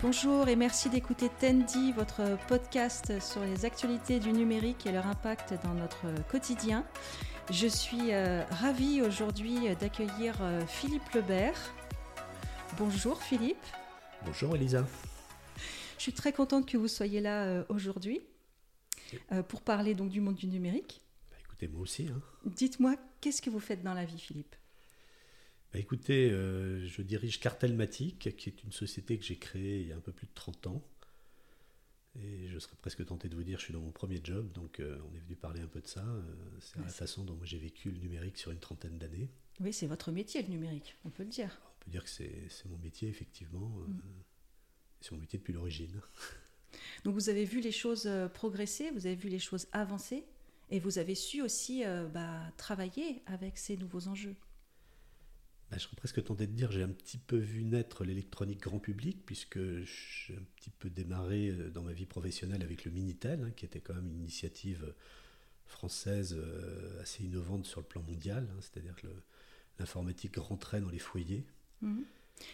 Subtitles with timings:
[0.00, 5.54] Bonjour et merci d'écouter Tendi, votre podcast sur les actualités du numérique et leur impact
[5.64, 6.86] dans notre quotidien.
[7.50, 11.74] Je suis euh, ravie aujourd'hui d'accueillir euh, Philippe Lebert.
[12.76, 13.56] Bonjour Philippe.
[14.24, 14.86] Bonjour Elisa.
[15.96, 18.20] Je suis très contente que vous soyez là euh, aujourd'hui
[19.48, 21.02] pour parler donc du monde du numérique.
[21.28, 22.06] Bah, écoutez, moi aussi.
[22.06, 22.22] Hein.
[22.44, 24.54] Dites-moi, qu'est-ce que vous faites dans la vie Philippe?
[25.72, 29.92] Bah, écoutez, euh, je dirige Cartelmatic, qui est une société que j'ai créée il y
[29.92, 30.82] a un peu plus de 30 ans.
[32.20, 34.80] Et je serais presque tenté de vous dire, je suis dans mon premier job, donc
[34.80, 36.02] euh, on est venu parler un peu de ça.
[36.02, 36.22] Euh,
[36.58, 39.28] c'est la façon dont j'ai vécu le numérique sur une trentaine d'années.
[39.60, 41.60] Oui, c'est votre métier, le numérique, on peut le dire.
[41.64, 43.68] On peut dire que c'est mon métier, effectivement.
[43.68, 44.00] Mm.
[45.00, 46.00] c'est mon métier depuis l'origine.
[47.04, 50.24] Donc vous avez vu les choses progresser, vous avez vu les choses avancer,
[50.70, 54.34] et vous avez su aussi bah, travailler avec ces nouveaux enjeux.
[55.70, 58.78] Bah, je serais presque tenté de dire j'ai un petit peu vu naître l'électronique grand
[58.78, 63.42] public, puisque j'ai un petit peu démarré euh, dans ma vie professionnelle avec le Minitel,
[63.44, 64.94] hein, qui était quand même une initiative
[65.66, 69.08] française euh, assez innovante sur le plan mondial, hein, c'est-à-dire que
[69.78, 71.44] l'informatique rentrait dans les foyers.
[71.82, 72.04] Mhm.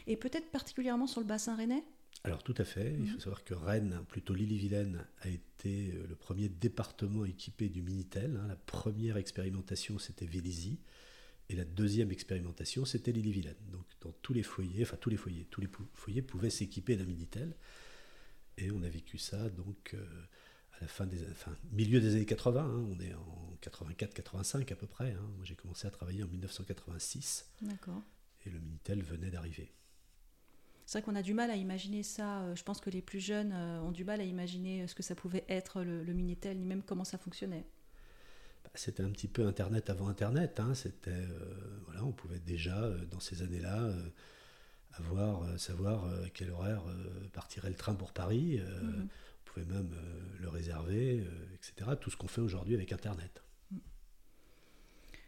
[0.06, 1.84] Et peut-être particulièrement sur le bassin rennais?
[2.24, 3.20] Alors tout à fait, il faut mhm.
[3.20, 8.40] savoir que Rennes, plutôt l'Ille-et-Vilaine, a été euh, le premier département équipé du Minitel.
[8.42, 8.48] Hein.
[8.48, 10.78] La première expérimentation, c'était Vélizy.
[11.50, 13.56] Et la deuxième expérimentation, c'était l'île-et-Vilaine.
[13.70, 17.04] Donc dans tous les foyers, enfin tous les foyers, tous les foyers pouvaient s'équiper d'un
[17.04, 17.54] Minitel.
[18.56, 20.06] Et on a vécu ça donc euh,
[20.78, 22.62] à la fin des, enfin, milieu des années 80.
[22.62, 22.86] Hein.
[22.90, 25.12] on est en 84-85 à peu près.
[25.12, 25.30] Hein.
[25.36, 27.50] Moi j'ai commencé à travailler en 1986.
[27.60, 28.02] D'accord.
[28.46, 29.70] Et le Minitel venait d'arriver.
[30.86, 32.42] C'est vrai qu'on a du mal à imaginer ça.
[32.42, 35.02] Euh, je pense que les plus jeunes euh, ont du mal à imaginer ce que
[35.02, 37.66] ça pouvait être le Minitel, ni même comment ça fonctionnait.
[38.74, 40.58] C'était un petit peu Internet avant Internet.
[40.58, 40.74] Hein.
[40.74, 44.08] C'était, euh, voilà, on pouvait déjà, euh, dans ces années-là, euh,
[44.94, 46.82] avoir, savoir à quel horaire
[47.32, 48.60] partirait le train pour Paris.
[48.60, 49.08] Mhm.
[49.08, 49.90] On pouvait même
[50.40, 51.96] le réserver, etc.
[52.00, 53.42] Tout ce qu'on fait aujourd'hui avec Internet.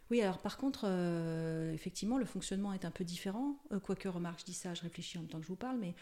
[0.09, 0.84] Oui, alors par contre,
[1.75, 3.60] effectivement, le fonctionnement est un peu différent.
[3.82, 5.97] quoique, remarque, je dis ça, je réfléchis en même temps que je vous parle, mais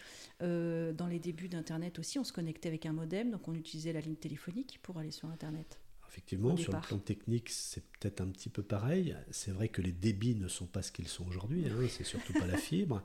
[0.93, 4.03] dans les débuts d'Internet aussi, on se connectait avec un modem, donc on utilisait la
[4.03, 5.81] ligne téléphonique pour aller sur Internet.
[6.15, 9.17] Effectivement, sur le plan technique, c'est peut-être un petit peu pareil.
[9.33, 11.67] C'est vrai que les débits ne sont pas ce qu'ils sont aujourd'hui.
[11.67, 13.03] Hein, c'est surtout pas la fibre.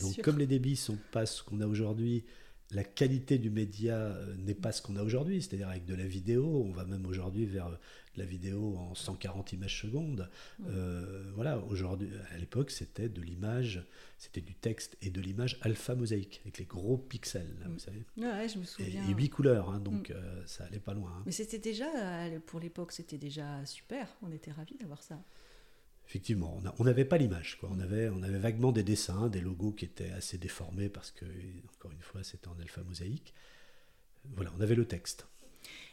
[0.00, 2.24] Donc, comme les débits ne sont pas ce qu'on a aujourd'hui,
[2.72, 6.04] la qualité du média euh, n'est pas ce qu'on a aujourd'hui, c'est-à-dire avec de la
[6.04, 7.76] vidéo, on va même aujourd'hui vers euh,
[8.20, 10.30] la vidéo en 140 images secondes.
[10.66, 13.84] Euh, voilà, aujourd'hui, à l'époque, c'était de l'image,
[14.18, 18.04] c'était du texte et de l'image alpha mosaïque, avec les gros pixels, vous savez.
[18.16, 19.08] Ouais, je me souviens.
[19.08, 20.46] Et, huit couleurs, hein, donc mm.
[20.46, 21.12] ça allait pas loin.
[21.18, 21.22] Hein.
[21.26, 21.88] Mais c'était déjà,
[22.46, 25.22] pour l'époque, c'était déjà super, on était ravis d'avoir ça
[26.10, 27.56] effectivement, on n'avait pas l'image.
[27.62, 31.24] On avait, on avait vaguement des dessins, des logos qui étaient assez déformés parce que,
[31.76, 33.32] encore une fois, c'était en alpha mosaïque.
[34.34, 35.28] Voilà, on avait le texte.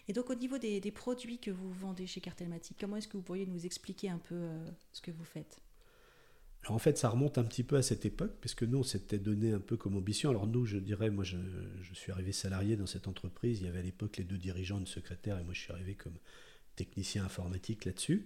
[0.08, 3.24] Et donc, au niveau des, produits que vous vendez chez Cartelmatic, comment est-ce que vous
[3.24, 5.60] pourriez nous expliquer un peu euh, ce que vous faites?
[6.64, 9.20] Alors en fait, ça remonte un petit peu à cette époque, puisque nous, on s'était
[9.20, 10.30] donné un peu comme ambition.
[10.30, 11.38] Alors nous, je dirais, moi, je,
[11.82, 13.60] je, suis arrivé salarié dans cette entreprise.
[13.60, 15.96] Il y avait à l'époque les deux dirigeants, une secrétaire, et moi, je suis arrivé
[15.96, 16.18] comme
[16.76, 18.26] technicien informatique là-dessus.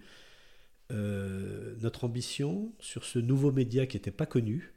[0.92, 4.74] Euh, notre ambition sur ce nouveau média qui n'était pas connu,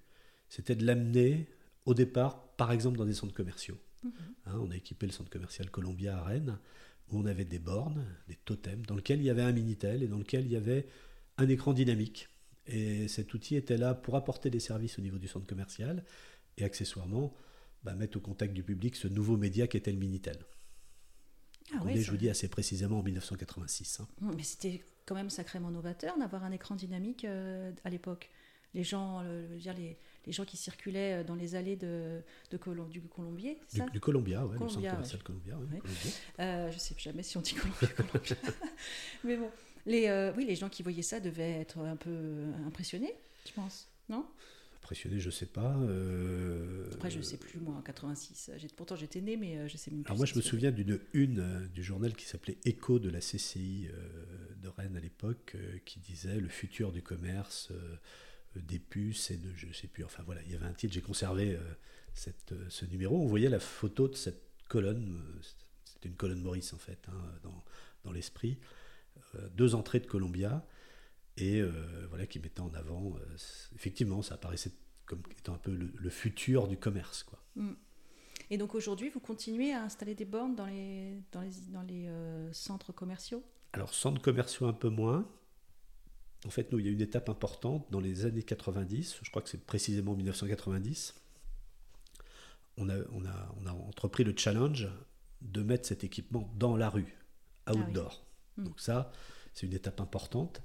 [0.48, 1.48] c'était de l'amener
[1.86, 3.78] au départ, par exemple, dans des centres commerciaux.
[4.04, 4.12] Mhm.
[4.46, 6.58] Hein, on a équipé le centre commercial Columbia à Rennes,
[7.10, 10.08] où on avait des bornes, des totems, dans lesquels il y avait un Minitel et
[10.08, 10.86] dans lequel il y avait
[11.38, 12.28] un écran dynamique.
[12.66, 16.04] Et cet outil était là pour apporter des services au niveau du centre commercial
[16.56, 17.34] et accessoirement
[17.82, 20.38] bah, mettre au contact du public ce nouveau média qui était le Minitel.
[21.72, 24.00] Ah on est, je vous dis, assez précisément en 1986.
[24.00, 24.08] Hein.
[24.36, 28.30] Mais c'était quand même sacrément novateur d'avoir un écran dynamique euh, à l'époque.
[28.74, 32.20] Les gens, euh, dire les, les, gens qui circulaient euh, dans les allées de,
[32.50, 32.56] de
[32.88, 35.80] du Colombier, du, ça du le centre commercial Ouais.
[36.40, 38.36] Euh, je sais jamais si on dit Columbia.
[39.24, 39.50] Mais bon,
[39.86, 43.14] les, oui, les gens qui voyaient ça devaient être un peu impressionnés,
[43.46, 44.26] je pense, non?
[44.84, 45.78] Impressionné, je sais pas.
[45.78, 48.50] Euh, Après, je sais plus, moi, en 86.
[48.76, 50.10] Pourtant, j'étais né, mais euh, je sais même plus.
[50.10, 53.20] Alors, moi, je me souviens d'une une euh, du journal qui s'appelait Écho de la
[53.20, 53.88] CCI
[54.62, 55.56] de Rennes à l'époque,
[55.86, 57.72] qui disait Le futur du commerce,
[58.56, 60.04] des puces et de je sais plus.
[60.04, 61.58] Enfin, voilà, il y avait un titre, j'ai conservé
[62.14, 63.20] cette, ce numéro.
[63.20, 65.20] On voyait la photo de cette colonne,
[65.84, 67.64] c'était une colonne Maurice, en fait, hein, dans,
[68.04, 68.58] dans l'esprit.
[69.54, 70.64] deux entrées de Columbia
[71.36, 71.72] et euh,
[72.08, 73.36] voilà qui mettait en avant, euh,
[73.74, 74.72] effectivement, ça apparaissait
[75.04, 77.22] comme étant un peu le, futur du commerce.
[77.24, 77.42] Quoi.
[77.56, 77.72] Mm.
[78.50, 82.06] Et donc aujourd'hui, vous continuez à installer des bornes dans les, dans les, dans les
[82.06, 83.42] euh, centres commerciaux?
[83.72, 85.28] Alors, centres commerciaux un peu moins.
[86.44, 89.42] En fait, nous, il y a une étape importante dans les années 90, je crois
[89.42, 91.14] que c'est précisément 1990.
[92.76, 94.88] on a, on, a, on a entrepris le challenge
[95.40, 97.16] de mettre cet équipement dans la rue,
[97.68, 98.26] outdoor.
[98.56, 98.64] Hmm.
[98.64, 99.10] Donc ça,
[99.54, 100.62] c'est une étape importante.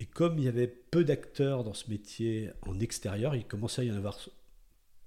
[0.00, 3.84] Et comme il y avait peu d'acteurs dans ce métier en extérieur, il commençait à
[3.84, 4.18] y en avoir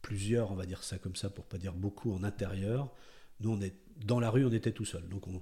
[0.01, 2.93] plusieurs, on va dire ça comme ça, pour pas dire beaucoup en intérieur.
[3.41, 5.07] Nous, on est dans la rue, on était tout seul.
[5.09, 5.41] Donc on,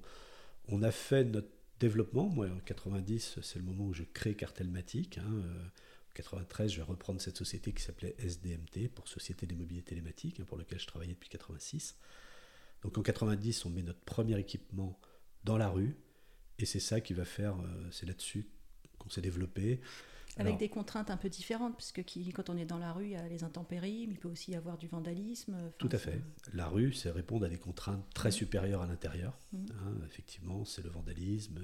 [0.70, 2.28] on a fait notre développement.
[2.30, 5.18] Moi, en 90, c'est le moment où je crée Cartelmatic.
[5.18, 5.26] Hein.
[5.28, 9.90] Euh, en 93, je vais reprendre cette société qui s'appelait SDMT, pour Société des mobilités
[9.90, 11.98] télématiques, hein, pour laquelle je travaillais depuis 86.
[12.84, 15.00] Donc en 90, on met notre premier équipement
[15.44, 15.96] dans la rue,
[16.60, 18.48] et c'est ça qui va faire, euh, c'est là-dessus
[18.98, 19.82] qu'on s'est développé.
[20.38, 22.04] Avec des contraintes un peu différentes, puisque
[22.34, 24.52] quand on est dans la rue, il y a les intempéries, mais il peut aussi
[24.52, 25.72] y avoir du vandalisme.
[25.78, 26.22] Tout à fait.
[26.54, 29.38] La rue, c'est répondre à des contraintes très supérieures à l'intérieur.
[29.54, 29.66] Mmh.
[29.72, 31.60] Hein, effectivement, c'est le vandalisme,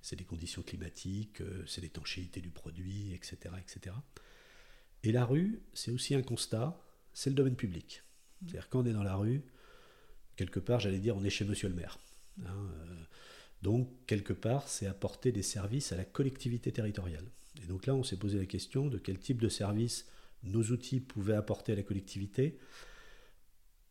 [0.00, 3.94] c'est les conditions climatiques, euh, c'est l'étanchéité du produit, etc., etc.
[5.02, 6.80] Et la rue, c'est aussi un constat,
[7.12, 8.02] c'est le domaine public.
[8.40, 8.46] Mmh.
[8.46, 9.42] C'est-à-dire quand on est dans la rue,
[10.36, 11.98] quelque part, j'allais dire, on est chez Monsieur le maire.
[12.46, 12.97] Hein, euh,
[13.68, 17.26] donc, quelque part, c'est apporter des services à la collectivité territoriale.
[17.62, 20.06] Et donc là, on s'est posé la question de quel type de service
[20.42, 22.56] nos outils pouvaient apporter à la collectivité.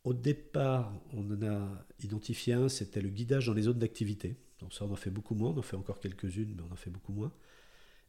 [0.02, 4.34] Au départ, on en a identifié un, c'était le guidage dans les zones d'activité.
[4.58, 6.76] Donc ça, on en fait beaucoup moins, on en fait encore quelques-unes, mais on en
[6.76, 7.32] fait beaucoup moins.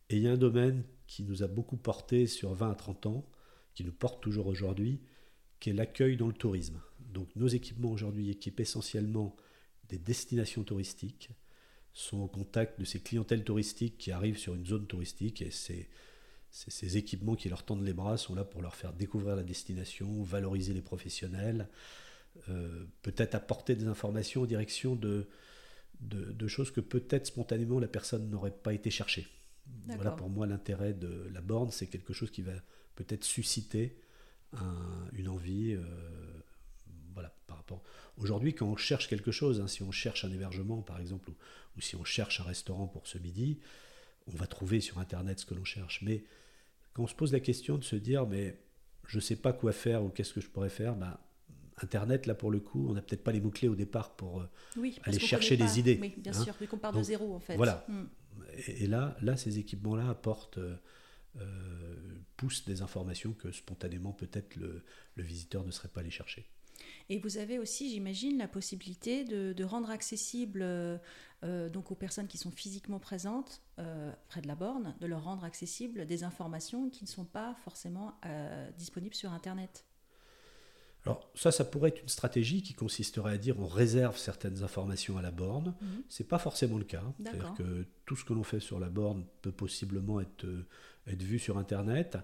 [0.10, 3.06] Et il y a un domaine qui nous a beaucoup porté sur 20 à 30
[3.06, 3.30] ans,
[3.76, 5.02] qui nous porte toujours aujourd'hui,
[5.60, 6.82] qui est l'accueil dans le tourisme.
[6.98, 9.36] Donc nos équipements aujourd'hui équipent essentiellement
[9.88, 11.30] des destinations touristiques,
[12.00, 15.90] sont au contact de ces clientèles touristiques qui arrivent sur une zone touristique et c'est
[16.52, 20.24] ces équipements qui leur tendent les bras sont là pour leur faire découvrir la destination,
[20.24, 21.68] valoriser les professionnels,
[22.50, 25.28] euh, peut-être apporter des informations en direction de,
[26.00, 29.28] de, choses que peut-être spontanément la personne n'aurait pas été chercher.
[29.86, 32.54] Voilà pour moi l'intérêt de la borne, c'est quelque chose qui va
[32.96, 34.00] peut-être susciter
[35.14, 35.74] une envie.
[35.74, 35.84] Euh,
[37.70, 37.84] rapport.
[38.18, 41.32] Aujourd'hui, quand on cherche quelque chose, hein, si on cherche un hébergement par exemple,
[41.78, 43.60] ou si on cherche un restaurant pour ce midi,
[44.28, 46.02] on va trouver sur Internet ce que l'on cherche.
[46.02, 46.24] Mais
[46.94, 48.60] quand on se pose la question de se dire, mais
[49.08, 51.20] je ne sais pas quoi faire ou qu'est-ce que je pourrais faire, bah,
[51.82, 54.90] Internet, là pour le coup, on n'a peut-être pas les mots-clés au départ pour euh,
[55.04, 55.98] aller chercher des idées.
[56.02, 56.44] Oui, bien hein.
[56.44, 57.56] sûr, vu qu'on part de zéro en fait.
[57.56, 57.86] Voilà.
[57.88, 58.06] Hmm.
[58.68, 60.76] Et, là, là, ces équipements-là apportent, euh,
[61.38, 61.96] euh,
[62.36, 64.84] poussent des informations que spontanément peut-être le,
[65.16, 66.50] le visiteur ne serait pas allé chercher.
[67.10, 70.98] Et vous avez aussi, j'imagine, la possibilité de, rendre accessible euh,
[71.44, 75.24] euh, donc aux personnes qui sont physiquement présentes euh, près de la borne, de leur
[75.24, 78.14] rendre accessible des informations qui ne sont pas forcément
[78.78, 79.86] disponibles sur Internet.
[81.06, 85.18] Alors ça, ça pourrait être une stratégie qui consisterait à dire on réserve certaines informations
[85.18, 85.74] à la borne.
[85.80, 86.04] Ce mhm.
[86.10, 87.04] C'est pas forcément le cas.
[87.18, 90.46] C'est-à-dire que tout ce que l'on fait sur la borne peut possiblement être,
[91.08, 92.18] être vu sur Internet.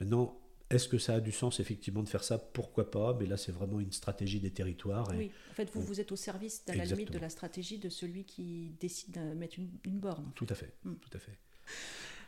[0.00, 0.38] Maintenant,
[0.74, 2.38] est-ce que ça a du sens effectivement de faire ça?
[2.38, 3.16] Pourquoi pas?
[3.18, 5.08] Mais là, c'est vraiment une stratégie des territoires.
[5.16, 7.88] oui, en fait, vous, vous êtes au service, à la limite, de la stratégie de
[7.88, 10.32] celui qui décide de mettre une, borne.
[10.34, 10.94] Tout à fait, hmm.
[10.96, 11.38] tout à fait.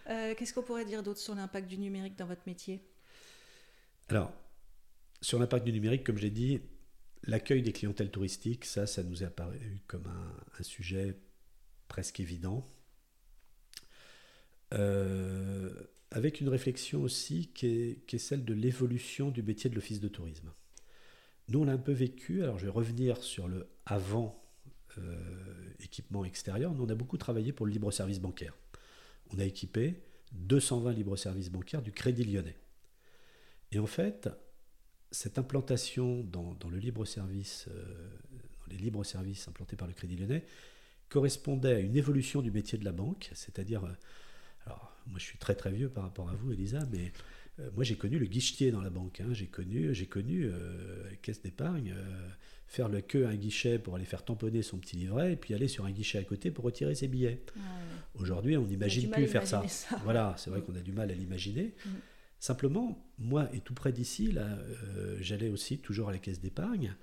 [0.08, 2.82] Euh, qu'est-ce qu'on pourrait dire d'autre sur l'impact du numérique dans votre métier?
[4.08, 4.32] Alors,
[5.20, 6.60] sur l'impact du numérique, comme j'ai dit,
[7.24, 11.18] l'accueil des clientèles touristiques, ça, ça nous est apparu comme un, un sujet
[11.88, 12.64] presque évident.
[14.74, 15.72] Euh,
[16.16, 20.50] avec une réflexion aussi qui est, celle de l'évolution du métier de l'office de tourisme.
[21.48, 24.42] Nous, on l'a un peu vécu, alors je vais revenir sur le avant
[24.96, 25.14] euh,
[25.80, 28.56] équipement extérieur, nous on a beaucoup travaillé pour le libre-service bancaire.
[29.30, 30.00] On a équipé
[30.32, 32.56] 220 libre-services bancaires du Crédit Lyonnais.
[33.72, 34.30] Et en fait,
[35.10, 38.08] cette implantation dans, le libre-service, euh,
[38.60, 40.46] dans les libres-services implantés par le Crédit Lyonnais,
[41.10, 43.92] correspondait à une évolution du métier de la banque, c'est-à-dire euh,
[44.64, 47.12] alors, moi, je suis très très vieux par rapport à vous, Elisa, mais
[47.60, 49.20] euh, moi, j'ai connu le guichetier dans la banque.
[49.20, 49.32] Hein.
[49.32, 52.28] J'ai connu, j'ai connu euh, caisse d'épargne, euh,
[52.66, 55.54] faire le queue à un guichet pour aller faire tamponner son petit livret, et puis
[55.54, 57.42] aller sur un guichet à côté pour retirer ses billets.
[57.56, 57.60] Ah
[58.14, 59.64] Aujourd'hui, on n'imagine plus faire ça.
[60.04, 60.64] Voilà, c'est vrai mm.
[60.64, 61.74] qu'on a du mal à l'imaginer.
[61.84, 61.90] Mm.
[62.38, 64.58] Simplement, moi, et tout près d'ici, là,
[65.20, 66.94] j'allais aussi toujours à la caisse d'épargne.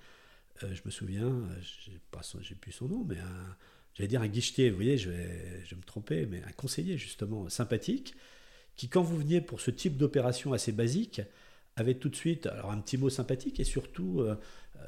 [0.62, 1.50] je me souviens,
[2.42, 3.58] j'ai plus son nom, mais un
[3.94, 7.50] j'allais dire un guichetier, vous voyez, je vais, je me tromper, mais un conseiller justement
[7.50, 8.16] sympathique,
[8.76, 11.22] qui quand vous veniez pour ce type d'opération assez basique,
[11.76, 14.36] avait tout de suite alors un petit mot sympathique et surtout, euh,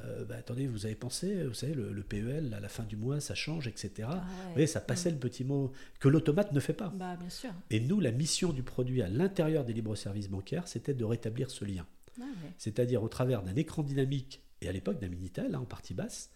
[0.04, 3.20] euh, bah, attendez, vous avez pensé, vous savez, le, PEL, à la fin du mois,
[3.20, 4.08] ça change, etc.
[4.10, 5.14] Ah vous voyez, ça passait mm.
[5.14, 6.92] le petit mot que l'automate ne fait pas.
[6.96, 7.50] Bah, bien sûr.
[7.70, 11.64] Et nous, la mission du produit à l'intérieur des libres-services bancaires, c'était de rétablir ce
[11.64, 11.86] lien.
[12.20, 12.24] Ah
[12.58, 16.30] C'est-à-dire au travers d'un écran dynamique, et à l'époque d'un Minitel, hein, en partie basse,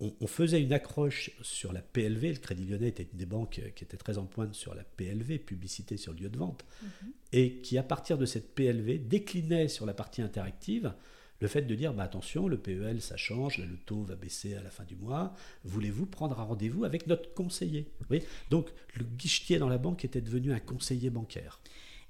[0.00, 2.32] on, faisait une accroche sur la PLV.
[2.32, 5.38] Le Crédit Lyonnais était une des banques qui était très en pointe sur la PLV,
[5.38, 7.12] publicité sur lieu de vente, mhm.
[7.32, 10.94] et qui, à partir de cette PLV, déclinait sur la partie interactive
[11.40, 14.62] Le fait de dire, bah, attention, le PEL, ça change, le taux va baisser à
[14.62, 17.86] la fin du mois, voulez-vous prendre un rendez-vous avec notre conseiller?
[18.10, 21.60] Oui Donc, le guichetier dans la banque était devenu un conseiller bancaire.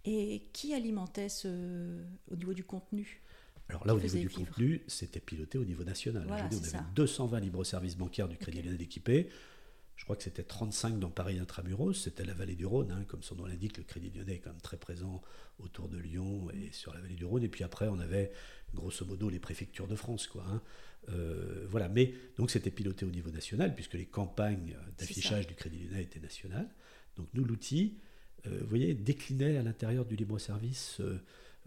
[0.05, 3.21] Et qui alimentait ce, au niveau du contenu?
[3.71, 6.27] Alors là, au niveau du contenu, c'était piloté au niveau national.
[6.29, 9.29] on avait 220 libres services bancaires du Crédit Lyonnais équipés.
[9.97, 13.23] Je crois que c'était 35 dans Paris Intramuros, c'était la vallée du Rhône, hein, comme
[13.23, 15.21] son nom l'indique, le Crédit Lyonnais est quand même très présent
[15.59, 17.43] autour de Lyon et sur la vallée du Rhône.
[17.43, 18.33] Et puis après, on avait
[18.75, 20.43] grosso modo les préfectures de France, quoi.
[20.49, 20.63] Hein.
[21.11, 25.85] Euh, voilà, mais donc c'était piloté au niveau national puisque les campagnes d'affichage du Crédit
[25.85, 26.69] Lyonnais étaient nationales.
[27.17, 27.99] Donc nous, l'outil,
[28.47, 31.01] euh, vous voyez, déclinait à l'intérieur du libre-service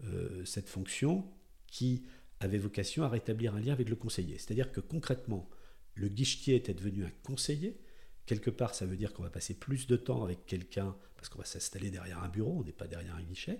[0.02, 1.24] euh, cette fonction
[1.74, 2.04] qui
[2.38, 4.38] avait vocation à rétablir un lien avec le conseiller.
[4.38, 5.50] C'est-à-dire que concrètement,
[5.94, 7.80] le guichetier était devenu un conseiller.
[8.26, 11.40] Quelque part, ça veut dire qu'on va passer plus de temps avec quelqu'un parce qu'on
[11.40, 13.58] va s'installer derrière un bureau, on n'est pas derrière un guichet.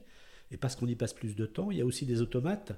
[0.53, 2.73] Et parce qu'on y passe plus de temps, il y a aussi des automates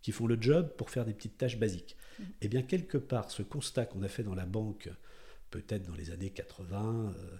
[0.00, 1.98] qui font le job pour faire des petites tâches basiques.
[2.18, 2.26] Et mmh.
[2.40, 4.88] Eh bien, quelque part, ce constat qu'on a fait dans la banque,
[5.50, 7.36] peut-être dans les années 80, euh,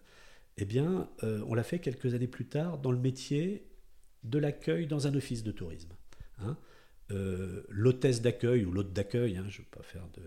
[0.58, 3.66] eh bien, euh, on l'a fait quelques années plus tard dans le métier
[4.24, 5.94] de l'accueil dans un office de tourisme.
[6.40, 6.58] Hein.
[7.10, 10.22] Euh, l'hôtesse d'accueil ou l'hôte d'accueil, hein, je ne veux pas faire de,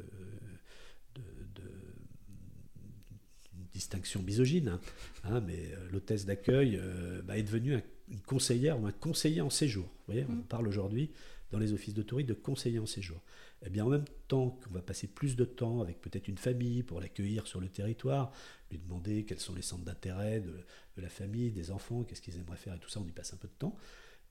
[3.74, 4.80] distinction misogyne, hein,
[5.24, 9.50] hein, mais euh, l'hôtesse d'accueil euh, bah, est devenue une conseillère ou un conseiller en
[9.50, 9.86] séjour.
[9.86, 10.44] Vous voyez, on mm.
[10.44, 11.12] parle aujourd'hui
[11.52, 13.22] dans les offices de tourisme de conseiller en séjour.
[13.66, 16.84] Eh bien, en même temps qu'on va passer plus de temps avec peut-être une famille
[16.84, 18.32] pour l'accueillir sur le territoire,
[18.72, 20.52] lui demander quels sont les centres d'intérêt de,
[20.98, 23.34] de, la famille, des enfants, qu'est-ce qu'ils aimeraient faire et tout ça, on y passe
[23.34, 23.78] un peu de temps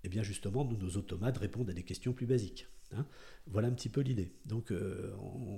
[0.04, 2.66] eh bien justement, nos automates répondent à des questions plus basiques.
[2.92, 3.07] Hein.
[3.47, 4.33] Voilà un petit peu l'idée.
[4.47, 5.14] Donc euh,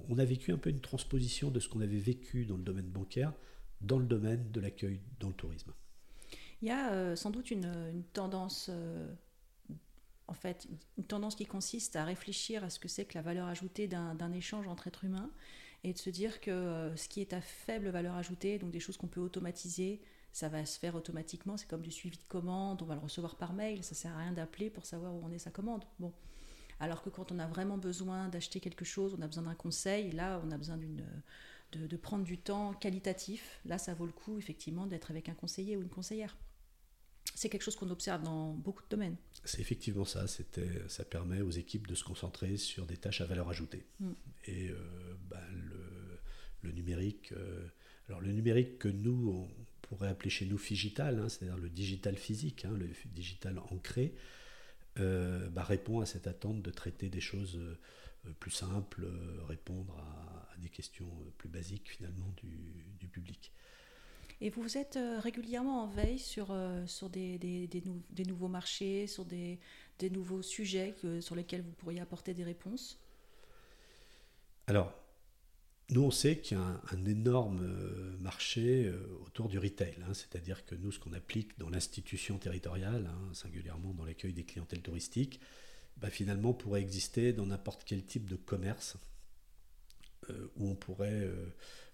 [0.09, 2.89] on, a vécu un peu une transposition de ce qu'on avait vécu dans le domaine
[2.89, 3.33] bancaire
[3.81, 5.73] dans le domaine de l'accueil dans le tourisme.
[6.61, 9.13] Il y a euh, sans doute une, tendance, euh,
[10.29, 13.49] en fait, une tendance qui consiste à réfléchir à ce que c'est que la valeur
[13.49, 15.33] ajoutée d'un échange entre êtres humains
[15.83, 18.97] et de se dire que ce qui est à faible valeur ajoutée, donc des choses
[18.97, 20.01] qu'on peut automatiser,
[20.33, 21.57] ça va se faire automatiquement.
[21.57, 24.19] C'est comme du suivi de commande, on va le recevoir par mail, ça sert à
[24.19, 25.85] rien d'appeler pour savoir où on est sa commande.
[25.99, 26.13] Bon.
[26.81, 30.11] Alors que quand on a vraiment besoin d'acheter quelque chose, on a besoin d'un conseil,
[30.11, 31.05] là on a besoin d'une,
[31.73, 33.61] de, prendre du temps qualitatif.
[33.65, 36.37] Là ça vaut le coup effectivement d'être avec un conseiller ou une conseillère.
[37.35, 39.17] C'est quelque chose qu'on observe dans beaucoup de domaines.
[39.45, 40.27] C'est effectivement ça.
[40.27, 43.87] C'était, ça permet aux équipes de se concentrer sur des tâches à valeur ajoutée.
[44.01, 44.13] Mm.
[44.47, 45.41] Et euh, bah,
[46.63, 47.69] le, numérique, euh,
[48.09, 49.62] alors le numérique que nous, on,
[49.93, 54.15] pourrait appeler chez nous figital, hein, c'est-à-dire le digital physique, hein, le digital ancré,
[54.99, 59.95] euh, bah, répond à cette attente de traiter des choses euh, plus simples, euh, répondre
[59.99, 63.53] à, des questions plus basiques finalement du, public.
[64.41, 66.57] Et vous êtes régulièrement en veille sur,
[66.87, 69.59] sur des, des, des, nouveaux marchés, sur des,
[70.11, 72.99] nouveaux sujets sur lesquels vous pourriez apporter des réponses?
[74.69, 74.95] Alors,
[75.93, 78.97] nous, on sait qu'il y a un, énorme euh, marché euh,
[79.27, 80.15] autour du retail, hein.
[80.15, 84.81] c'est-à-dire que nous, ce qu'on applique dans l'institution territoriale, hein, singulièrement dans l'accueil des clientèles
[84.81, 85.39] touristiques,
[85.99, 88.97] bah, finalement pourrait exister dans n'importe quel type de commerce
[90.31, 91.31] euh, où on pourrait...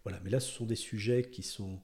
[0.05, 1.81] voilà, mais là, ce sont des sujets qui sont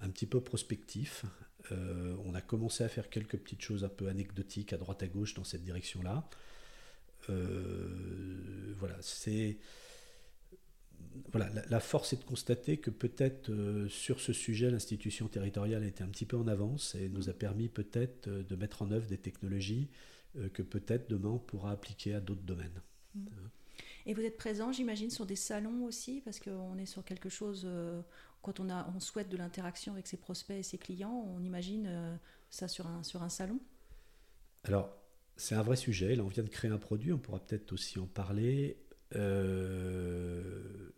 [0.00, 1.24] un petit peu prospectifs.
[1.70, 5.34] on a commencé à faire quelques petites choses un peu anecdotiques à droite à gauche
[5.34, 6.28] dans cette direction-là.
[7.28, 9.58] voilà, c'est
[11.32, 15.86] voilà, la, force est de constater que peut-être euh, sur ce sujet, l'institution territoriale a
[15.86, 18.90] été un petit peu en avance et nous a permis peut-être euh, de mettre en
[18.90, 19.88] œuvre des technologies
[20.36, 22.82] euh, que peut-être demain on pourra appliquer à d'autres domaines.
[23.14, 23.26] Mmh.
[24.06, 27.68] Et vous êtes présent, j'imagine, sur des salons aussi, parce qu'on est sur quelque chose,
[28.40, 32.18] quand on, a, on souhaite de l'interaction avec ses prospects et ses clients, on imagine
[32.48, 33.60] ça sur un, sur un salon?
[34.64, 34.96] Alors,
[35.36, 36.16] c'est un vrai sujet.
[36.16, 38.78] Là, on vient de créer un produit, on pourra peut-être aussi en parler.
[39.16, 40.90] Euh,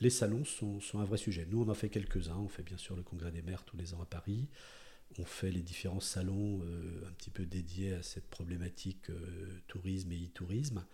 [0.00, 1.46] les salons sont, un vrai sujet.
[1.48, 2.36] Nous, on en fait quelques-uns.
[2.36, 4.48] On fait bien sûr le Congrès des maires tous les ans à Paris.
[5.18, 10.12] On fait les différents salons euh, un petit peu dédiés à cette problématique euh, tourisme
[10.12, 10.84] et e-tourisme.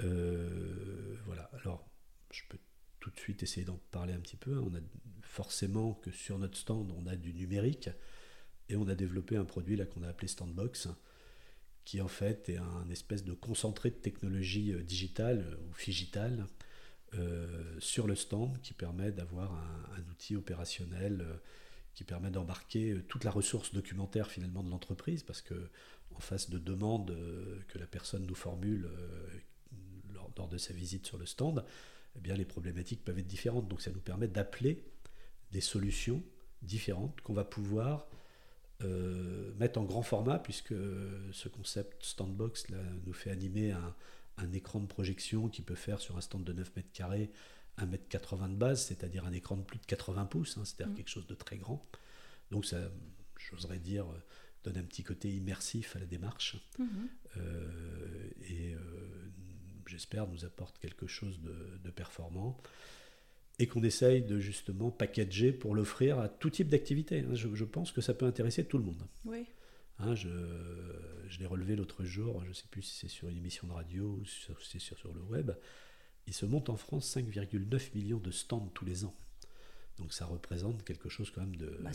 [0.00, 1.50] Voilà.
[1.60, 1.88] Alors,
[2.30, 2.58] je peux
[3.00, 4.58] tout de suite essayer d'en parler un petit peu.
[4.58, 4.80] On a
[5.22, 7.90] forcément que sur notre stand, on a du numérique
[8.68, 10.88] et on a développé un produit là qu'on a appelé Standbox
[11.86, 16.46] qui en fait est un espèce de concentré de technologie digitale ou figitale
[17.14, 17.46] euh,
[17.78, 21.36] sur le stand qui permet d'avoir un, outil opérationnel euh,
[21.94, 25.70] qui permet d'embarquer euh, toute la ressource documentaire finalement de l'entreprise parce que
[26.14, 27.16] en face de demandes
[27.68, 28.88] que la personne nous formule
[30.14, 31.62] lors, de sa visite sur le stand,
[32.16, 33.68] eh bien les problématiques peuvent être différentes.
[33.68, 34.82] Donc ça nous permet d'appeler
[35.52, 36.22] des solutions
[36.62, 38.08] différentes qu'on va pouvoir
[39.58, 40.74] mettre en grand format puisque
[41.32, 43.94] ce concept Standbox là, nous fait animer un,
[44.38, 47.30] un écran de projection qui peut faire sur un stand de 9 mètres carrés
[47.78, 50.92] 1 mètre 80 de base, c'est-à-dire un écran de plus de 80 pouces, hein, c'est-à-dire
[50.92, 50.96] mm.
[50.96, 51.86] quelque chose de très grand.
[52.50, 52.90] Donc ça,
[53.50, 54.18] j'oserais dire, euh,
[54.64, 56.56] donne un petit côté immersif à la démarche.
[56.78, 56.86] Mm-hmm.
[57.38, 58.80] Euh, et euh,
[59.86, 62.58] j'espère nous apporte quelque chose de, performant
[63.58, 67.20] et qu'on essaye de justement packager pour l'offrir à tout type d'activité.
[67.20, 67.34] Hein.
[67.34, 69.06] Je, pense que ça peut intéresser tout le monde.
[69.24, 69.46] Oui.
[69.98, 70.28] Hein, je,
[71.28, 73.72] je l'ai relevé l'autre jour, je ne sais plus si c'est sur une émission de
[73.72, 75.52] radio ou si c'est sur, sur, le web.
[76.26, 79.14] Il se monte en France 5,9 millions de stands tous les ans.
[79.98, 81.90] Donc ça représente quelque chose quand même bah,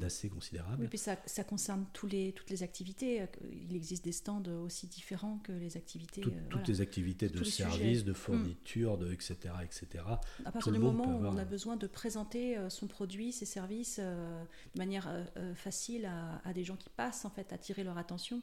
[0.00, 0.82] d'assez considérable.
[0.82, 3.26] Oui, puis ça, ça, concerne tous les, toutes les activités.
[3.68, 6.22] Il existe des stands aussi différents que les activités.
[6.24, 10.04] Euh, toutes les activités de services, de fourniture, de, etc., etc.
[10.44, 14.00] À partir du moment où on a besoin de présenter euh, son produit, ses services
[14.02, 14.42] euh,
[14.74, 15.10] de manière
[15.54, 18.42] facile à, des gens qui passent, en fait, attirer leur attention.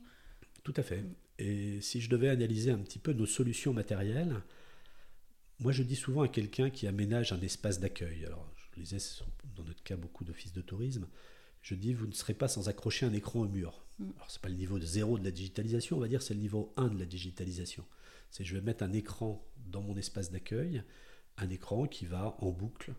[0.63, 1.01] Tout à fait.
[1.01, 1.13] Mm.
[1.39, 4.41] Et si je devais analyser un petit peu nos solutions matérielles,
[5.59, 9.23] moi je dis souvent à quelqu'un qui aménage un espace d'accueil, alors je disais,
[9.55, 11.07] dans notre cas beaucoup d'offices de tourisme,
[11.61, 13.85] je dis, vous ne serez pas sans accrocher un écran au mur.
[13.99, 14.09] Mm.
[14.15, 16.33] Alors, ce n'est pas le niveau de zéro de la digitalisation, on va dire, c'est
[16.33, 17.85] le niveau 1 de la digitalisation.
[18.29, 20.83] C'est je vais mettre un écran dans mon espace d'accueil,
[21.37, 22.93] un écran qui va en boucle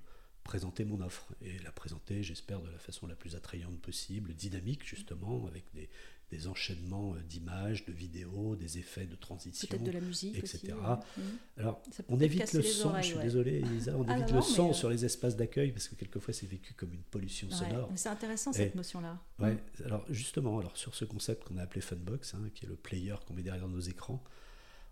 [0.44, 4.84] présenter mon offre et la présenter, j'espère, de la façon la plus attrayante possible, dynamique
[4.84, 5.88] justement, avec des,
[6.32, 10.72] des enchaînements euh, d'images, de vidéos, des effets de transition, de la musique etc.
[10.72, 11.20] Mmh.
[11.58, 14.72] Alors, on évite le son, je suis désolé Elisa, on ah évite le son euh,
[14.72, 17.90] sur les espaces d'accueil parce que quelquefois c'est vécu comme une pollution sonore.
[17.94, 19.20] C'est intéressant cette notion-là.
[19.38, 19.84] Ouais, mmh.
[19.84, 23.14] alors justement, alors sur ce concept qu'on a appelé Funbox, hein, qui est le player
[23.26, 24.24] qu'on met derrière nos écrans,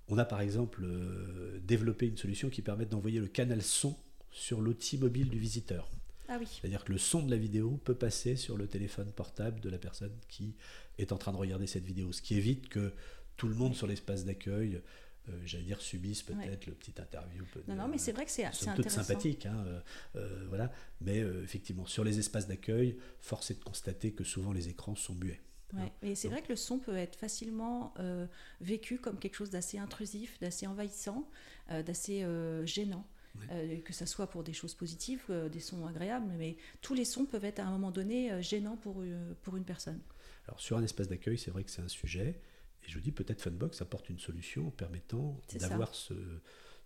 [0.09, 3.97] on a par exemple euh, développé une solution qui permet d'envoyer le canal son
[4.31, 5.89] sur l'outil mobile du visiteur.
[6.31, 6.47] Ah oui.
[6.49, 9.79] C'est-à-dire que le son de la vidéo peut passer sur le téléphone portable de la
[9.79, 10.55] personne qui
[10.99, 12.93] est en train de regarder cette vidéo, ce qui évite que
[13.37, 14.81] tout le monde sur l'espace d'accueil,
[15.29, 17.45] euh, j'allais dire, subisse peut-être le petit interview.
[17.67, 19.03] Non, non, mais c'est vrai que c'est intéressant.
[19.03, 19.81] sympathique, hein, euh,
[20.17, 20.71] euh, voilà.
[21.01, 25.15] Mais effectivement, sur les espaces d'accueil, force est de constater que souvent les écrans sont
[25.15, 25.41] muets.
[25.73, 27.95] Ouais, et c'est vrai que le son peut être facilement
[28.61, 31.29] vécu comme quelque chose d'assez intrusif, d'assez envahissant,
[31.69, 32.27] d'assez
[32.65, 33.07] gênant.
[33.85, 37.45] Que ce soit pour des choses positives, des sons agréables, mais tous les sons peuvent
[37.45, 39.03] être à un moment donné gênants pour,
[39.43, 40.01] pour une personne.
[40.47, 42.41] Alors sur un espace d'accueil, c'est vrai que c'est un sujet.
[42.85, 46.15] Et je dis peut-être Funbox apporte une solution permettant d'avoir ce,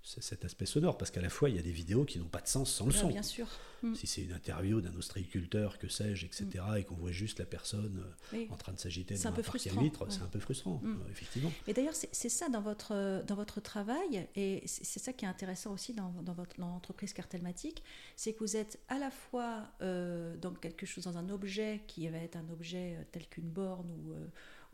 [0.04, 2.42] cet aspect sonore, parce qu'à la fois, il y a des vidéos qui n'ont pas
[2.42, 3.08] de sens sans le son.
[3.08, 3.48] Bien sûr.
[3.82, 3.94] Mm.
[3.94, 6.76] Si c'est une interview d'un ostréiculteur, que sais-je, etc., mm.
[6.76, 9.72] et qu'on voit juste la personne euh, en train de s'agiter dans un, parc à
[9.72, 10.90] huîtres, c'est un peu frustrant, mm.
[10.90, 11.50] euh, effectivement.
[11.66, 15.72] Et d'ailleurs, c'est ça dans votre, dans votre travail, et c'est ça qui est intéressant
[15.72, 17.82] aussi dans, dans votre entreprise cartelmatique,
[18.14, 22.06] c'est que vous êtes à la fois euh, dans quelque chose, dans un objet qui
[22.08, 24.12] va être un objet tel qu'une borne ou,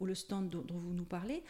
[0.00, 1.44] ou le stand dont, dont, vous nous parlez,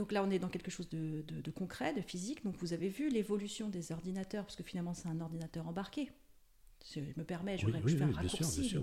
[0.00, 2.42] donc là, on est dans quelque chose de, concret, de physique.
[2.42, 6.10] Donc vous avez vu l'évolution des ordinateurs, parce que finalement, c'est un ordinateur embarqué.
[6.94, 8.74] Je me permets, je, oui, fais un raccourci.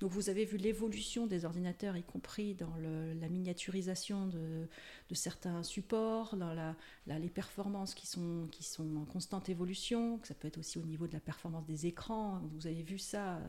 [0.00, 4.66] Donc vous avez vu l'évolution des ordinateurs, y compris dans la miniaturisation de,
[5.12, 6.74] certains supports, dans la,
[7.06, 10.84] les performances qui sont, qui sont en constante évolution, que ça peut être aussi au
[10.86, 12.42] niveau de la performance des écrans.
[12.56, 13.48] Vous avez vu ça euh,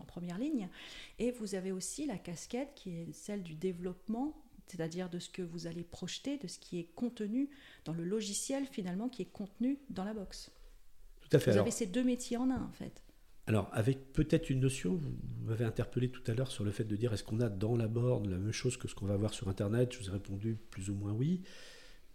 [0.00, 0.68] en première ligne.
[1.20, 4.34] Et vous avez aussi la casquette qui est celle du développement
[4.70, 7.50] c'est-à-dire de ce que vous allez projeter, de ce qui est contenu
[7.84, 10.50] dans le logiciel finalement qui est contenu dans la box.
[11.20, 11.52] Tout à fait.
[11.52, 13.02] Vous avez ces deux métiers en un en fait.
[13.46, 15.10] Alors, avec peut-être une notion, vous
[15.46, 17.88] m'avez interpellé tout à l'heure sur le fait de dire est-ce qu'on a dans la
[17.88, 19.90] borne la même chose que ce qu'on va voir sur Internet?
[19.94, 21.40] Je vous ai répondu plus ou moins oui.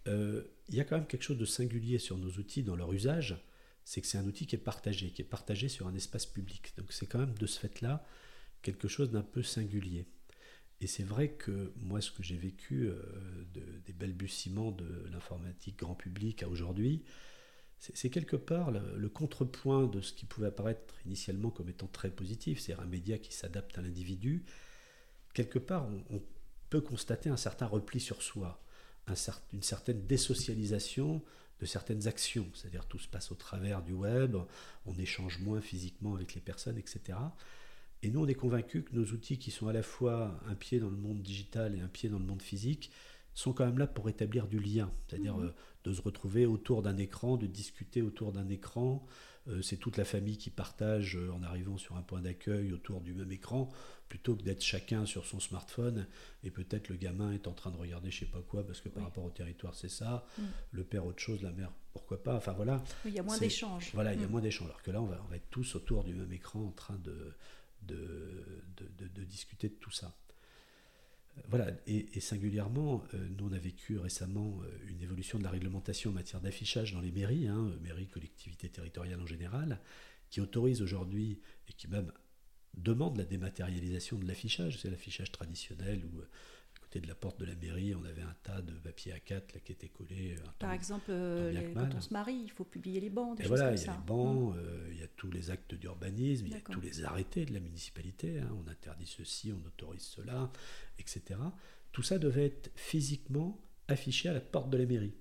[0.06, 2.92] Euh, il y a quand même quelque chose de singulier sur nos outils dans leur
[2.92, 3.36] usage,
[3.84, 6.72] c'est que c'est un outil qui est partagé, qui est partagé sur un espace public.
[6.78, 8.04] Donc c'est quand même de ce fait-là
[8.62, 10.06] quelque chose d'un peu singulier.
[10.80, 13.00] Et c'est vrai que moi, ce que j'ai vécu euh,
[13.86, 17.04] des balbutiements de l'informatique grand public à aujourd'hui,
[17.92, 22.60] c'est quelque part le, contrepoint de ce qui pouvait apparaître initialement comme étant très positif,
[22.60, 24.44] c'est-à-dire un média qui s'adapte à l'individu.
[25.34, 26.22] Quelque part, on,
[26.70, 28.60] peut constater un certain repli sur soi,
[29.52, 31.22] une certaine désocialisation
[31.60, 34.36] de certaines actions, c'est-à-dire tout se passe au travers du web,
[34.86, 37.16] on échange moins physiquement avec les personnes, etc.
[38.04, 40.78] Et nous, on est convaincus que nos outils, qui sont à la fois un pied
[40.78, 42.90] dans le monde digital et un pied dans le monde physique,
[43.34, 45.46] sont quand même là pour établir du lien, c'est-à-dire mhm.
[45.46, 45.50] euh,
[45.84, 49.04] de se retrouver autour d'un écran, de discuter autour d'un écran.
[49.48, 53.00] Euh, c'est toute la famille qui partage euh, en arrivant sur un point d'accueil autour
[53.00, 53.70] du même écran,
[54.08, 56.06] plutôt que d'être chacun sur son smartphone
[56.44, 58.88] et peut-être le gamin est en train de regarder je sais pas quoi parce que
[58.88, 60.42] par rapport au territoire c'est ça, mm.
[60.72, 62.36] le père autre chose, la mère pourquoi pas.
[62.36, 62.82] Enfin voilà.
[63.04, 63.90] il y a moins d'échanges.
[63.94, 64.30] Voilà, il y a mm.
[64.30, 64.68] moins d'échanges.
[64.68, 66.98] Alors que là, on va, on va être tous autour du même écran en train
[67.04, 67.34] de
[67.86, 70.16] de, de, discuter de tout ça.
[71.48, 73.04] voilà, et, singulièrement,
[73.36, 77.12] nous on a vécu récemment une évolution de la réglementation en matière d'affichage dans les
[77.12, 79.80] mairies, hein, mairies, collectivités territoriales en général,
[80.30, 82.12] qui autorise aujourd'hui et qui même
[82.76, 84.78] demande la dématérialisation de l'affichage.
[84.80, 86.02] C'est l'affichage traditionnel
[87.00, 89.72] de la porte de la mairie, on avait un tas de papiers A4 là, qui
[89.72, 90.36] étaient collés.
[90.38, 93.38] Euh, Par exemple, euh, quand on se marie, il faut publier les bancs.
[93.40, 94.58] et voilà, il y a les bancs, mmh.
[94.58, 97.52] euh, il y a tous les actes d'urbanisme, il y a tous les arrêtés de
[97.52, 98.40] la municipalité.
[98.40, 98.48] Hein.
[98.64, 100.50] on interdit ceci, on autorise cela,
[100.98, 101.40] etc.
[101.92, 105.14] Tout ça devait être physiquement affiché à la porte de la mairie.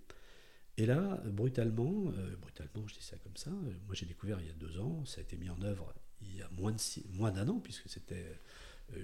[0.77, 4.53] Et là, brutalement, brutalement, je dis ça comme ça, moi j'ai découvert il y a
[4.53, 7.87] deux ans, ça a été mis en œuvre il y a moins d'un an, puisque
[7.89, 8.39] c'était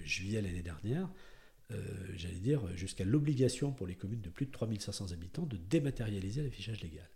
[0.04, 1.10] juillet l'année dernière,
[1.72, 1.76] euh,
[2.16, 6.82] j'allais dire, jusqu'à l'obligation pour les communes de plus de 3500 habitants de dématérialiser l'affichage
[6.82, 7.10] légal.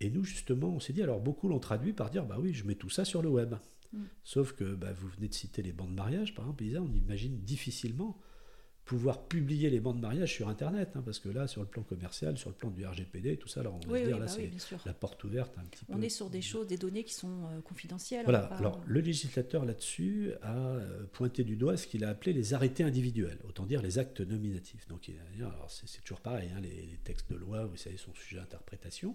[0.00, 2.64] Et nous, justement, on s'est dit, alors beaucoup l'ont traduit par dire, bah oui, je
[2.64, 3.54] mets tout ça sur le web.
[3.92, 4.04] Mm.
[4.24, 7.40] Sauf que bah, vous venez de citer les bancs de mariage, par exemple, on imagine
[7.40, 8.18] difficilement
[8.88, 11.82] pouvoir publier les bancs de mariage sur Internet, hein, parce que là, sur le plan
[11.82, 14.50] commercial, sur le plan du RGPD, tout ça, alors on va dire, là, bah c'est
[14.86, 15.92] la porte ouverte un petit peu.
[15.94, 18.24] On est sur des choses, des données qui sont euh, confidentielles.
[18.24, 22.54] Voilà, alors le législateur là-dessus a euh, pointé du doigt ce qu'il a appelé les
[22.54, 24.88] arrêtés individuels, autant dire les actes nominatifs.
[24.88, 25.10] Donc,
[25.68, 29.14] c'est toujours pareil, hein, les, les, textes de loi, vous savez, sont sujets à interprétation.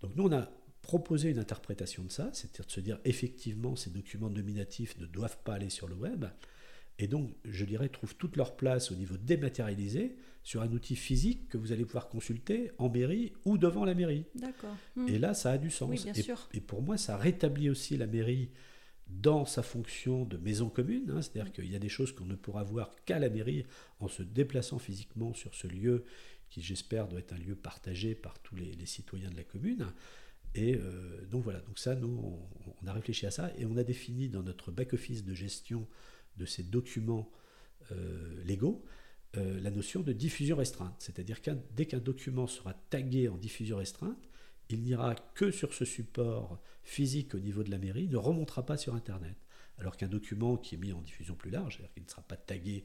[0.00, 0.50] Donc nous, on a
[0.82, 5.38] proposé une interprétation de ça, c'est-à-dire de se dire, effectivement, ces documents nominatifs ne doivent
[5.44, 6.24] pas aller sur le web,
[7.00, 11.48] et donc, je dirais, trouvent toute leur place au niveau dématérialisé sur un outil physique
[11.48, 14.26] que vous allez pouvoir consulter en mairie ou devant la mairie.
[14.34, 14.76] D'accord.
[15.08, 15.88] Et là, ça a du sens.
[15.88, 16.50] Oui, bien et, sûr.
[16.52, 18.50] et, pour moi, ça rétablit aussi la mairie
[19.08, 21.10] dans sa fonction de maison commune.
[21.10, 21.22] Hein.
[21.22, 23.64] C'est-à-dire qu'il y a des choses qu'on ne pourra voir qu'à la mairie
[23.98, 26.04] en se déplaçant physiquement sur ce lieu
[26.50, 29.86] qui, j'espère, doit être un lieu partagé par tous les, citoyens de la commune.
[30.54, 33.78] Et euh, donc voilà, donc ça, nous, on, on, a réfléchi à ça et on
[33.78, 35.88] a défini dans notre back-office de gestion
[36.36, 37.30] de ces documents
[37.92, 38.84] euh, légaux
[39.36, 40.96] euh, la notion de diffusion restreinte.
[40.98, 44.28] C'est-à-dire que dès qu'un document sera tagué en diffusion restreinte,
[44.70, 48.76] il n'ira que sur ce support physique au niveau de la mairie, ne remontera pas
[48.76, 49.36] sur Internet.
[49.78, 52.36] Alors qu'un document qui est mis en diffusion plus large, c'est-à-dire qu'il ne sera pas
[52.36, 52.84] tagué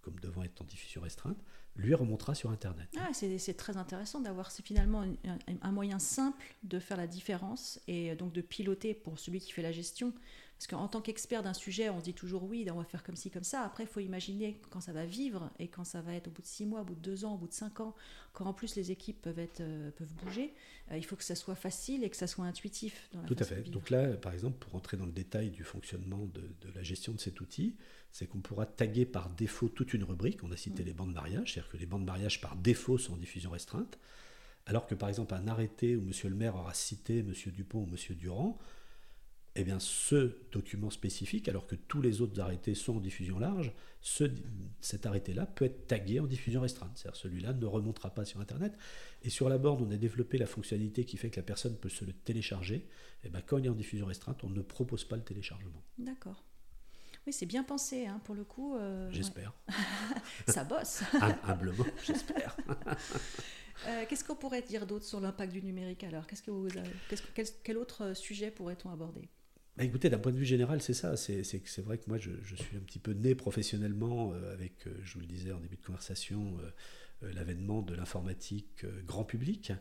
[0.00, 1.38] comme devant être en diffusion restreinte,
[1.76, 2.88] lui remontera sur Internet.
[2.98, 8.14] Ah, c'est très intéressant d'avoir finalement un, un, moyen simple de faire la différence et
[8.16, 10.12] donc de piloter pour celui qui fait la gestion
[10.58, 13.14] parce qu'en tant qu'expert d'un sujet, on se dit toujours oui, on va faire comme
[13.14, 13.60] ci, comme ça.
[13.62, 16.40] Après, il faut imaginer quand ça va vivre et quand ça va être au bout
[16.40, 17.94] de six mois, au bout de deux ans, au bout de cinq ans,
[18.32, 20.54] quand en plus les équipes peuvent, être, euh, peuvent bouger,
[20.90, 23.10] euh, il faut que ça soit facile et que ça soit intuitif.
[23.26, 23.68] Tout à fait.
[23.68, 26.42] Donc là, par exemple, pour entrer dans le détail du fonctionnement de,
[26.74, 27.76] la gestion de cet outil,
[28.10, 30.42] c'est qu'on pourra taguer par défaut toute une rubrique.
[30.42, 30.86] On a cité mm.
[30.86, 33.50] les bancs de mariage, c'est-à-dire que les bancs de mariage par défaut sont en diffusion
[33.50, 33.98] restreinte.
[34.64, 37.86] Alors que par exemple un arrêté où Monsieur le maire aura cité Monsieur Dupont ou
[37.86, 38.58] Monsieur Durand,
[39.56, 43.72] eh bien, ce document spécifique, alors que tous les autres arrêtés sont en diffusion large,
[44.02, 46.92] cet arrêté-là peut être tagué en diffusion restreinte.
[46.94, 48.76] C'est-à-dire celui-là ne remontera pas sur Internet.
[49.22, 51.88] Et sur la borne, on a développé la fonctionnalité qui fait que la personne peut
[51.88, 52.76] se le télécharger.
[52.76, 52.84] Et
[53.24, 55.82] eh bien, quand il est en diffusion restreinte, on ne propose pas le téléchargement.
[55.98, 56.44] D'accord.
[57.26, 58.76] Oui, c'est bien pensé, hein, pour le coup.
[58.76, 59.52] Euh, j'espère.
[60.46, 61.02] Ça bosse.
[61.44, 62.56] Humblement, j'espère.
[63.88, 66.26] Euh, qu'est-ce qu'on pourrait dire d'autre sur l'impact du numérique alors?
[66.26, 66.68] Qu'est-ce que vous
[67.34, 69.28] quel, quel, autre sujet pourrait-on aborder?
[69.76, 71.16] Bah, écoutez, d'un point de vue général, c'est ça.
[71.16, 75.14] C'est vrai que moi, je, suis un petit peu né professionnellement euh, avec, euh, je
[75.14, 76.56] vous le disais en début de conversation,
[77.22, 79.72] euh, l'avènement de l'informatique grand public.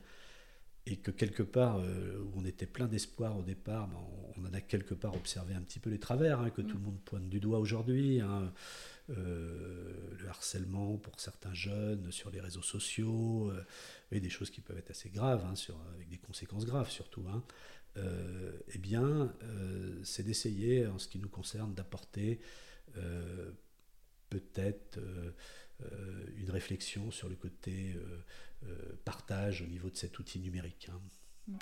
[0.88, 3.98] Et que quelque part, où on était plein d'espoir au départ, ben,
[4.38, 6.84] on, en a quelque part observé un petit peu les travers, hein, que tout le
[6.84, 8.22] monde pointe du doigt aujourd'hui.
[8.22, 8.54] Hein.
[9.08, 13.52] le harcèlement pour certains jeunes sur les réseaux sociaux,
[14.12, 17.24] et des choses qui peuvent être assez graves, hein, sur, avec des conséquences graves surtout.
[17.98, 22.40] Eh bien, euh, c'est d'essayer, en ce qui nous concerne, d'apporter
[22.98, 23.52] euh,
[24.30, 25.00] peut-être
[26.38, 27.98] une réflexion sur le côté
[29.04, 30.90] partage au niveau de cet outil numérique.
[30.92, 31.58] Hein.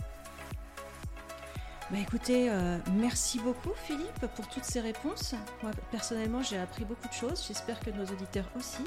[1.91, 2.49] Bah écoutez,
[2.95, 5.33] merci beaucoup Philippe pour toutes ces réponses.
[5.61, 8.83] Moi personnellement j'ai appris beaucoup de choses, j'espère que nos auditeurs aussi.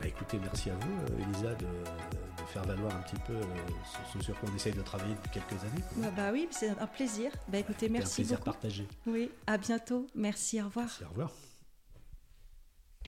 [0.00, 1.66] Bah écoutez, merci à vous Elisa de,
[2.48, 3.42] faire valoir un petit peu euh,
[4.12, 5.84] ce, sur quoi on essaye de travailler depuis quelques années.
[5.96, 7.30] Bah, bah oui, c'est un plaisir.
[7.48, 8.50] Bah écoutez, merci un plaisir beaucoup.
[8.50, 8.86] partagé.
[9.06, 10.06] Oui, à bientôt.
[10.14, 10.86] Merci, au revoir.
[10.86, 11.30] Merci, au revoir.